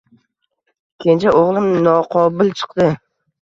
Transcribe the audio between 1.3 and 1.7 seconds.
o`g`lim